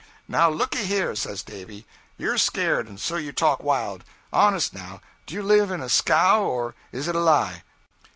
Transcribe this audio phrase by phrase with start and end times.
[0.27, 1.85] 'Now, looky here,' says Davy;
[2.17, 4.03] 'you're scared, and so you talk wild.
[4.33, 7.61] Honest, now, do you live in a scow, or is it a lie?'